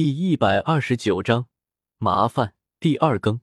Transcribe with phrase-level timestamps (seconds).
[0.00, 1.48] 第一百二十九章
[1.96, 3.40] 麻烦第二更。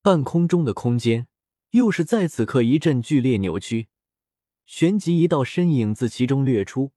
[0.00, 1.26] 半空中的空间
[1.70, 3.88] 又是在此刻一阵剧烈扭曲，
[4.64, 6.92] 旋即一道身影自其中掠出，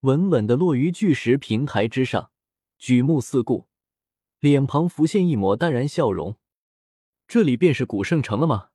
[0.00, 2.30] 稳稳的落于巨石平台之上，
[2.76, 3.68] 举目四顾，
[4.38, 6.36] 脸庞浮现一抹淡然笑容。
[7.26, 8.68] 这里便是古圣城了吗？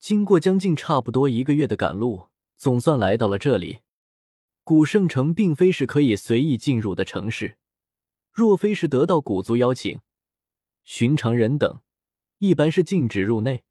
[0.00, 3.82] 经过将近差不多一个月的赶路，总算来到了这里。
[4.64, 7.58] 古圣城并非是可以随意进入的城市。
[8.36, 9.98] 若非是得到古族邀请，
[10.84, 11.80] 寻常人等
[12.36, 13.64] 一般是禁止入内。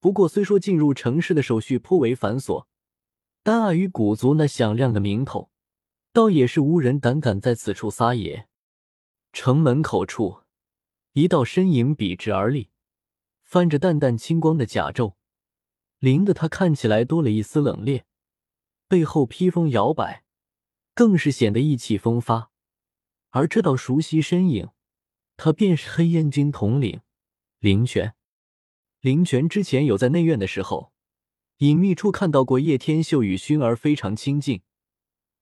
[0.00, 2.66] 不过，虽说进入城市的手续颇为繁琐，
[3.42, 5.50] 但碍于古族那响亮的名头，
[6.12, 8.48] 倒也是无人胆敢在此处撒野。
[9.32, 10.42] 城门口处，
[11.14, 12.68] 一道身影笔直而立，
[13.42, 15.14] 泛着淡淡青光的甲胄，
[16.00, 18.02] 灵得他看起来多了一丝冷冽。
[18.88, 20.22] 背后披风摇摆，
[20.92, 22.51] 更是显得意气风发。
[23.32, 24.68] 而这道熟悉身影，
[25.36, 27.00] 他便是黑烟军统领
[27.58, 28.14] 林泉。
[29.00, 30.92] 林泉之前有在内院的时候，
[31.58, 34.62] 隐秘处看到过叶天秀与薰儿非常亲近，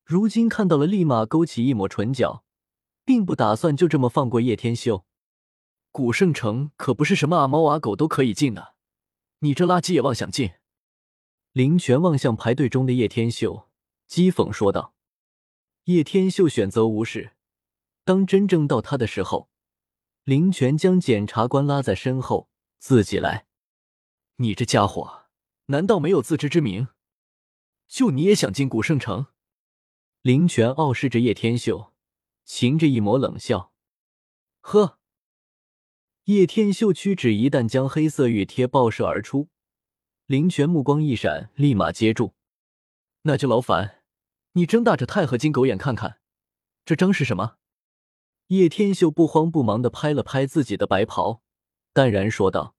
[0.04, 2.44] 如今看到了，立马勾起一抹唇角，
[3.04, 5.04] 并不打算就这么放过叶天秀。
[5.90, 8.74] 古圣城可不是什么阿猫阿狗都可以进的，
[9.40, 10.52] 你这垃圾也妄想进？
[11.52, 13.68] 林泉望向排队中的叶天秀，
[14.08, 14.94] 讥讽说道。
[15.84, 17.32] 叶天秀选择无视。
[18.04, 19.48] 当真正到他的时候，
[20.24, 22.48] 林泉将检察官拉在身后，
[22.78, 23.46] 自己来。
[24.36, 25.26] 你这家伙，
[25.66, 26.88] 难道没有自知之明？
[27.86, 29.26] 就你也想进古圣城？
[30.22, 31.92] 林泉傲视着叶天秀，
[32.46, 33.72] 噙着一抹冷笑。
[34.60, 34.98] 呵。
[36.24, 39.48] 叶天秀屈指一弹，将黑色玉贴爆射而出。
[40.26, 42.34] 林泉目光一闪，立马接住。
[43.22, 44.02] 那就劳烦
[44.52, 46.20] 你睁大着钛合金狗眼看看，
[46.84, 47.56] 这章是什么？
[48.50, 51.40] 叶天秀不慌不忙的拍了拍自己的白袍，
[51.92, 52.74] 淡然说道：“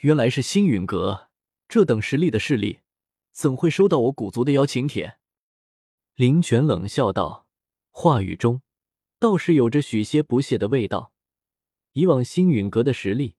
[0.00, 1.28] 原来是星陨阁，
[1.68, 2.80] 这等实力的势力，
[3.30, 5.18] 怎会收到我古族的邀请帖？”
[6.16, 7.46] 林泉冷笑道，
[7.90, 8.62] 话语中
[9.18, 11.12] 倒是有着许些不屑的味道。
[11.92, 13.36] 以往星陨阁的实力，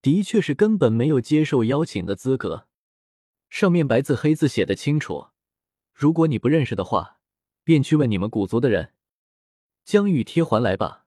[0.00, 2.66] 的确是根本没有接受邀请的资格。
[3.48, 5.28] 上面白字黑字写的清楚，
[5.94, 7.20] 如果你不认识的话，
[7.62, 8.94] 便去问你们古族的人。
[9.84, 11.06] 将玉贴还来吧，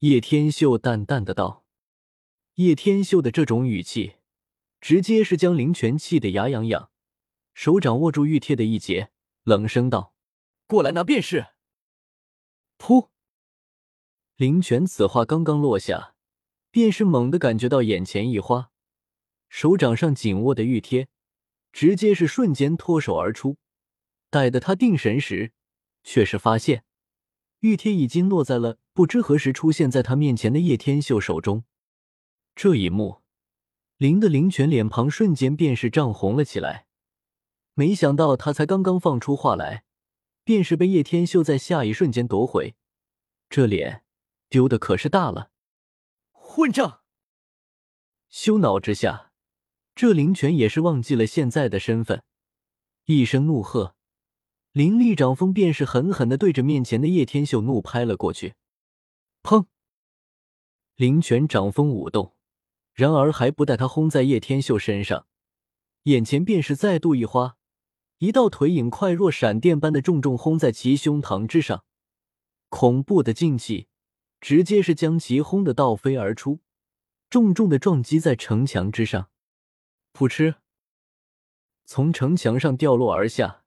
[0.00, 1.64] 叶天秀淡淡的道。
[2.54, 4.16] 叶天秀的这种语气，
[4.80, 6.90] 直接是将林泉气得牙痒痒，
[7.52, 9.10] 手掌握住玉贴的一截，
[9.42, 10.14] 冷声道
[10.66, 11.48] ：“过来拿便是。”
[12.78, 13.10] 噗！
[14.36, 16.14] 林泉此话刚刚落下，
[16.70, 18.70] 便是猛地感觉到眼前一花，
[19.50, 21.08] 手掌上紧握的玉贴，
[21.72, 23.58] 直接是瞬间脱手而出。
[24.30, 25.52] 待得他定神时，
[26.02, 26.85] 却是发现。
[27.66, 31.64] 玉贴已经落在了不知何时出现在他面前的叶天秀手中。
[32.54, 33.22] 这一幕，
[33.96, 36.86] 林的灵泉脸庞瞬间便是涨红了起来。
[37.74, 39.82] 没想到他才刚刚放出话来，
[40.44, 42.76] 便是被叶天秀在下一瞬间夺回，
[43.50, 44.04] 这脸
[44.48, 45.50] 丢的可是大了。
[46.30, 47.00] 混账！
[48.28, 49.32] 羞恼之下，
[49.96, 52.22] 这灵泉也是忘记了现在的身份，
[53.06, 53.95] 一声怒喝。
[54.76, 58.56] 灵力掌风便是狠狠的对着面前的叶天秀怒拍了过去，
[59.42, 59.64] 砰！
[60.96, 62.36] 灵泉掌风舞动，
[62.92, 65.26] 然而还不待他轰在叶天秀身上，
[66.02, 67.56] 眼前便是再度一花，
[68.18, 71.86] 一道腿影快若闪电般的重重轰在其胸膛之上，
[72.68, 73.88] 恐怖的劲气
[74.42, 76.60] 直接是将其轰得倒飞而出，
[77.30, 79.30] 重重的撞击在城墙之上，
[80.12, 80.56] 噗嗤，
[81.86, 83.62] 从城墙上掉落而下。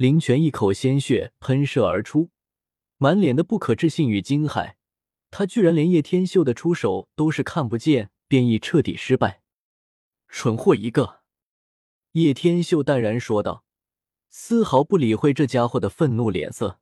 [0.00, 2.30] 林泉一口鲜血喷射而出，
[2.96, 4.76] 满脸的不可置信与惊骇。
[5.30, 9.42] 他居然连叶天秀的出手都是看不见，便已彻底失败。
[10.26, 11.20] 蠢货一个！
[12.12, 13.66] 叶天秀淡然说道，
[14.30, 16.80] 丝毫不理会这家伙的愤怒脸色。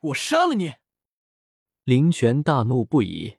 [0.00, 0.74] 我杀了你！
[1.84, 3.38] 林泉大怒不已，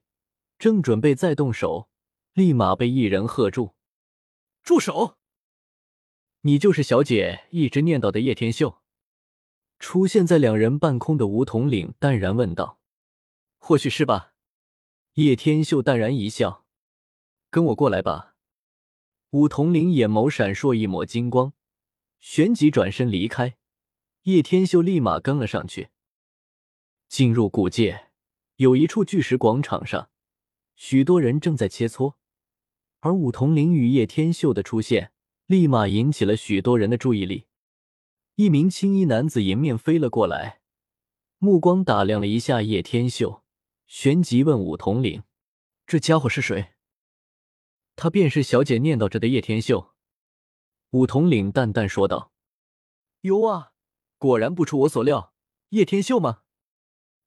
[0.57, 1.89] 正准备再动手，
[2.33, 3.75] 立马被一人喝住
[4.65, 5.17] ：“住手！”
[6.41, 8.78] 你就是小姐一直念叨的叶天秀。
[9.79, 12.79] 出现在两人半空的梧桐岭淡然问道
[13.57, 14.33] ：“或许是吧。”
[15.15, 16.65] 叶天秀淡然一笑
[17.49, 18.35] ：“跟我过来吧。”
[19.31, 21.53] 梧桐岭眼眸闪烁一抹金光，
[22.19, 23.57] 旋即转身离开。
[24.23, 25.89] 叶天秀立马跟了上去。
[27.07, 28.09] 进入古界，
[28.57, 30.09] 有一处巨石广场上，
[30.75, 32.15] 许多人正在切磋，
[32.99, 35.11] 而梧桐岭与叶天秀的出现。
[35.45, 37.47] 立马引起了许多人的注意力。
[38.39, 40.61] 一名青衣男子迎面飞了过来，
[41.39, 43.43] 目光打量了一下叶天秀，
[43.85, 45.23] 旋即问武统领
[45.85, 46.69] ：“这家伙是谁？”
[47.97, 49.93] 他便是小姐念叨着的叶天秀。
[50.91, 52.31] 武统领淡淡说道
[53.27, 53.73] ：“哟啊，
[54.17, 55.33] 果然不出我所料，
[55.71, 56.43] 叶天秀吗？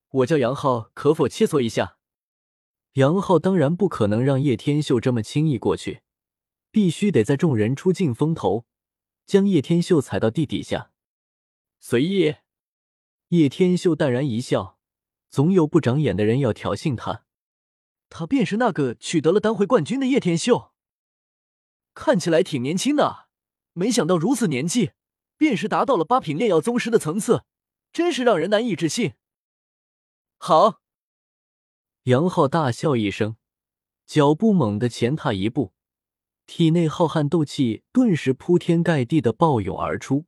[0.08, 1.98] 我叫杨浩，可否切磋一下？”
[2.96, 6.00] 杨浩当然不可能让叶天秀这么轻易过去，
[6.70, 8.64] 必须得在众人出尽风头，
[9.26, 10.91] 将叶天秀踩到地底下。
[11.84, 12.36] 随意。
[13.30, 14.78] 叶天秀淡然一笑，
[15.28, 17.24] 总有不长眼的人要挑衅他。
[18.08, 20.70] 他便是那个取得了单会冠军的叶天秀，
[21.92, 23.26] 看起来挺年轻的，
[23.72, 24.92] 没想到如此年纪，
[25.36, 27.42] 便是达到了八品炼药宗师的层次，
[27.92, 29.14] 真是让人难以置信。
[30.38, 30.80] 好，
[32.04, 33.36] 杨浩大笑一声，
[34.06, 35.72] 脚步猛地前踏一步，
[36.46, 40.26] 体内浩瀚斗气顿时铺天盖地的暴涌而出，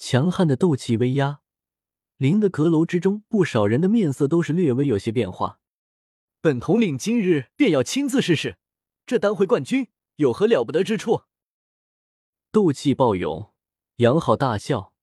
[0.00, 1.40] 强悍的斗气威压，
[2.16, 5.60] 令的阁楼之中不少人的面色都是略微有些变化。
[6.40, 8.56] 本统领今日便要亲自试试，
[9.04, 11.24] 这丹会冠军有何了不得之处？
[12.50, 13.52] 斗气暴涌，
[13.96, 14.94] 杨浩大笑，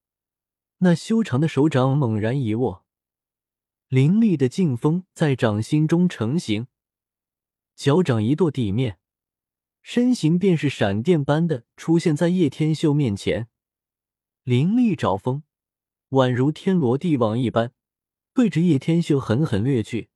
[0.78, 2.84] 那修长的手掌猛然一握，
[3.86, 6.66] 凌厉的劲风在掌心中成型，
[7.76, 8.98] 脚掌一跺地面，
[9.80, 13.48] 身形便是闪电般的出现在叶天秀面前，
[14.48, 15.42] 凌厉爪风
[16.08, 17.74] 宛如天罗地网一般，
[18.32, 20.08] 对着叶天秀狠狠掠去。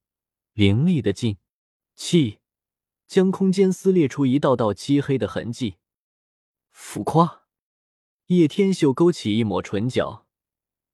[0.55, 1.37] 凌厉的劲
[1.97, 2.39] 气，
[3.07, 5.77] 将空间撕裂出一道道漆黑的痕迹。
[6.71, 7.43] 浮夸，
[8.29, 10.27] 叶天秀勾起一抹唇角，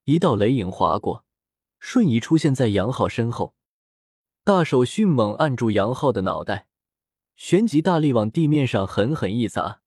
[0.03, 1.25] 一道雷影划过，
[1.79, 3.55] 瞬移出现在杨浩身后，
[4.43, 6.67] 大手迅猛按住杨浩的脑袋，
[7.37, 9.81] 旋即大力往地面上狠狠一砸，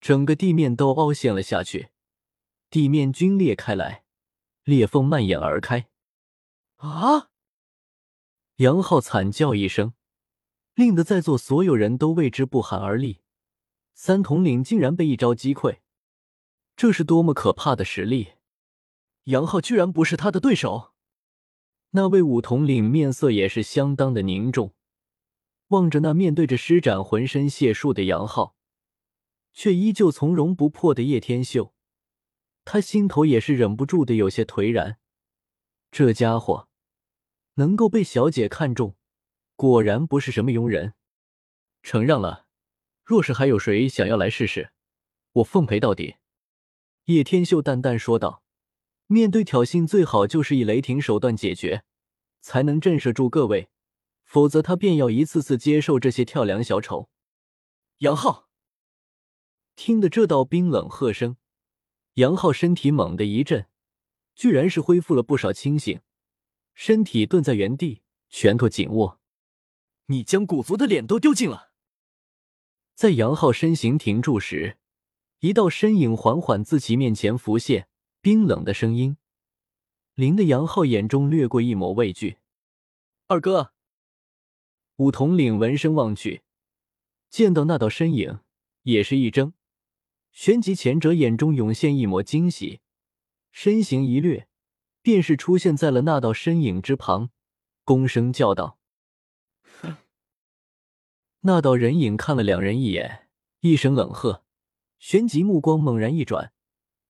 [0.00, 1.90] 整个地面都凹陷了下去，
[2.70, 4.04] 地面龟裂开来，
[4.64, 5.88] 裂缝蔓延而开。
[6.76, 7.28] 啊！
[8.56, 9.94] 杨浩惨叫一声，
[10.74, 13.20] 令得在座所有人都为之不寒而栗。
[13.94, 15.80] 三统领竟然被一招击溃，
[16.74, 18.32] 这是多么可怕的实力！
[19.24, 20.92] 杨浩居然不是他的对手。
[21.90, 24.72] 那位五统领面色也是相当的凝重，
[25.68, 28.56] 望着那面对着施展浑身解数的杨浩，
[29.60, 31.74] 却依旧从容不迫的叶天秀，
[32.64, 34.96] 他心头也是忍不住的有些颓然。
[35.90, 36.70] 这家伙。
[37.56, 38.96] 能够被小姐看中，
[39.56, 40.94] 果然不是什么庸人。
[41.82, 42.46] 承让了，
[43.04, 44.72] 若是还有谁想要来试试，
[45.32, 46.16] 我奉陪到底。”
[47.06, 48.42] 叶天秀淡淡说道。
[49.08, 51.84] 面对挑衅，最好就是以雷霆手段解决，
[52.40, 53.68] 才能震慑住各位，
[54.24, 57.10] 否则他便要一次次接受这些跳梁小丑。
[57.98, 58.48] 杨浩
[59.82, 61.38] 听得这道冰冷喝声，
[62.16, 63.66] 杨浩身体猛地一震，
[64.34, 66.02] 居然是恢复了不少清醒。
[66.74, 69.18] 身体顿在原地，拳头紧握。
[70.08, 71.72] 你将古族的脸都丢尽了。
[72.94, 74.76] 在杨浩身形停住时，
[75.38, 77.88] 一道身影缓缓自其面前浮现，
[78.20, 79.16] 冰冷的声音，
[80.14, 82.36] 令的杨浩眼中掠过一抹畏惧。
[83.28, 83.72] 二哥，
[84.96, 86.42] 武统领闻声望去，
[87.30, 88.40] 见到那道身影，
[88.82, 89.54] 也是一怔，
[90.32, 92.80] 旋即前者眼中涌现一抹惊喜，
[93.50, 94.46] 身形一掠。
[95.02, 97.30] 便是出现在了那道身影之旁，
[97.86, 98.78] 躬声叫道
[99.80, 99.96] ：“哼！”
[101.40, 104.44] 那道人影看了两人一眼，一声冷喝，
[104.98, 106.52] 旋即目光猛然一转，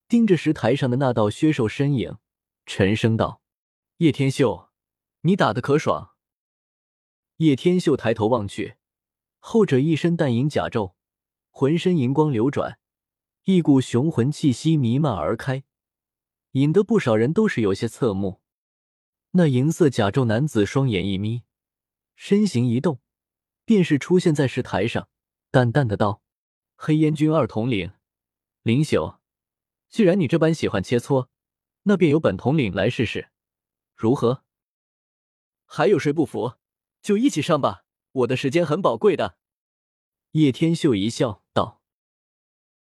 [0.06, 2.18] 盯着石台上的那道削瘦身影，
[2.64, 3.42] 沉声道
[3.98, 4.68] ：“叶天秀，
[5.22, 6.14] 你打的可爽？”
[7.38, 8.76] 叶天秀抬头望去，
[9.40, 10.94] 后者一身淡银甲胄，
[11.50, 12.78] 浑身银光流转，
[13.54, 15.64] 一股雄浑气息弥漫而开。
[16.52, 18.40] 引得不少人都是有些侧目。
[19.32, 21.44] 那银色甲胄男子双眼一眯，
[22.16, 23.00] 身形一动，
[23.64, 25.08] 便是出现在石台上，
[25.52, 26.22] 淡淡的道
[26.74, 27.92] ：“黑烟军二统领
[28.62, 29.18] 林朽，
[29.88, 31.28] 既然你这般喜欢切磋，
[31.84, 33.30] 那便由本统领来试试，
[33.94, 34.42] 如何？
[35.64, 36.54] 还有谁不服，
[37.00, 39.36] 就一起上吧，我的时间很宝贵的。”
[40.32, 41.79] 叶天秀一笑道。